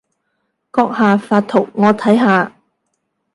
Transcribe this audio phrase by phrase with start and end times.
[0.71, 2.53] 閣下發圖我睇下